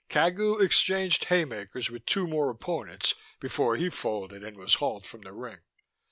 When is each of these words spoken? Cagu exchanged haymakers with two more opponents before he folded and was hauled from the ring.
Cagu 0.09 0.59
exchanged 0.59 1.25
haymakers 1.25 1.91
with 1.91 2.07
two 2.07 2.25
more 2.27 2.49
opponents 2.49 3.13
before 3.39 3.75
he 3.75 3.87
folded 3.91 4.43
and 4.43 4.57
was 4.57 4.73
hauled 4.81 5.05
from 5.05 5.21
the 5.21 5.31
ring. 5.31 5.59